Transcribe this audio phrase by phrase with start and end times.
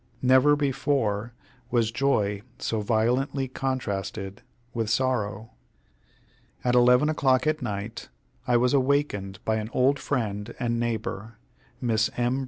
[0.23, 1.31] Never before
[1.69, 4.41] was joy so violently contrasted
[4.73, 5.51] with sorrow.
[6.63, 8.09] At 11 o'clock at night
[8.47, 11.37] I was awakened by an old friend and neighbor,
[11.79, 12.39] Miss M.